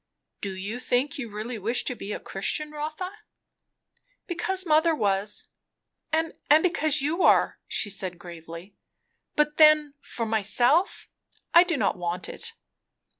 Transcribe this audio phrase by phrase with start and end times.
[0.41, 3.11] "Do you think you really wish to be a Christian, Rotha?"
[4.25, 5.47] "Because mother was,
[6.11, 8.75] and because you are," she said gravely;
[9.35, 11.07] "but then, for myself,
[11.53, 12.53] I do not want it."